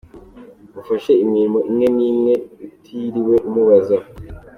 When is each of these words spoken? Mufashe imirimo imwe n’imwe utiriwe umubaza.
Mufashe 0.73 1.11
imirimo 1.23 1.59
imwe 1.69 1.87
n’imwe 1.97 2.33
utiriwe 2.65 3.35
umubaza. 3.47 3.97